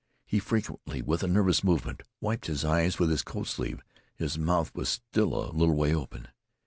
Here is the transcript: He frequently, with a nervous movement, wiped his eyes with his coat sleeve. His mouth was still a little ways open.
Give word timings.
He 0.25 0.39
frequently, 0.39 1.03
with 1.03 1.21
a 1.21 1.27
nervous 1.27 1.63
movement, 1.63 2.01
wiped 2.19 2.47
his 2.47 2.65
eyes 2.65 2.97
with 2.97 3.11
his 3.11 3.21
coat 3.21 3.45
sleeve. 3.45 3.83
His 4.15 4.35
mouth 4.35 4.73
was 4.73 4.89
still 4.89 5.35
a 5.35 5.53
little 5.53 5.75
ways 5.75 5.93
open. 5.93 6.29